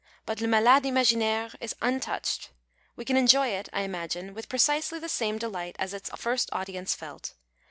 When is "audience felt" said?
6.51-7.35